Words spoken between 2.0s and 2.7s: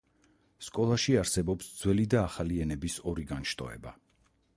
და ახალი